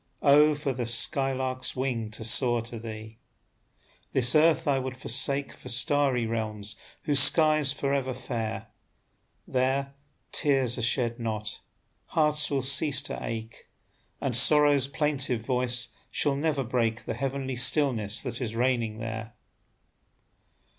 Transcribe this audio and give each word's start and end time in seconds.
Oh, 0.23 0.55
for 0.55 0.73
the 0.73 0.87
sky 0.87 1.31
lark's 1.31 1.75
wing 1.75 2.09
to 2.09 2.23
soar 2.23 2.63
to 2.63 2.79
thee! 2.79 3.19
This 4.13 4.33
earth 4.33 4.67
I 4.67 4.79
would 4.79 4.97
forsake 4.97 5.53
For 5.53 5.69
starry 5.69 6.25
realms 6.25 6.75
whose 7.03 7.19
sky's 7.19 7.71
forever 7.71 8.15
fair; 8.15 8.69
There, 9.47 9.93
tears 10.31 10.79
are 10.79 10.81
shed 10.81 11.19
not, 11.19 11.61
hearts 12.07 12.49
will 12.49 12.63
cease 12.63 13.03
to 13.03 13.19
ache, 13.23 13.69
And 14.19 14.35
sorrow's 14.35 14.87
plaintive 14.87 15.45
voice 15.45 15.89
shall 16.09 16.35
never 16.35 16.63
break 16.63 17.05
The 17.05 17.13
heavenly 17.13 17.55
stillness 17.55 18.23
that 18.23 18.41
is 18.41 18.55
reigning 18.55 18.97
there. 18.97 19.35